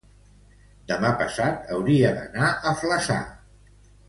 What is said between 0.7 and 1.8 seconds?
demà passat